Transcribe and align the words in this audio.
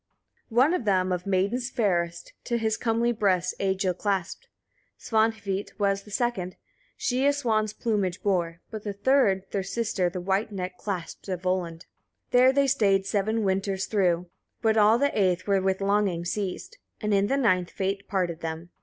2. 0.49 0.55
One 0.55 0.73
of 0.73 0.85
them, 0.85 1.11
of 1.11 1.27
maidens 1.27 1.69
fairest, 1.69 2.33
to 2.45 2.57
his 2.57 2.75
comely 2.75 3.11
breast 3.11 3.53
Egil 3.59 3.93
clasped. 3.93 4.47
Svanhvit 4.99 5.77
was 5.77 6.01
the 6.01 6.09
second, 6.09 6.55
she 6.97 7.27
a 7.27 7.31
swan's 7.31 7.71
plumage 7.71 8.23
bore; 8.23 8.61
but 8.71 8.81
the 8.83 8.93
third, 8.93 9.43
their 9.51 9.61
sister, 9.61 10.09
the 10.09 10.19
white 10.19 10.51
neck 10.51 10.75
clasped 10.79 11.29
of 11.29 11.43
Volund. 11.43 11.81
3. 12.31 12.39
There 12.39 12.51
they 12.51 12.65
stayed 12.65 13.05
seven 13.05 13.43
winters 13.43 13.85
through; 13.85 14.27
but 14.59 14.75
all 14.75 14.97
the 14.97 15.15
eighth 15.15 15.45
were 15.45 15.61
with 15.61 15.81
longing 15.81 16.25
seized; 16.25 16.77
and 16.99 17.13
in 17.13 17.27
the 17.27 17.37
ninth 17.37 17.69
fate 17.69 18.07
parted 18.07 18.39
them. 18.39 18.71